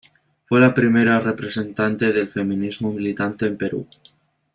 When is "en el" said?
3.45-3.57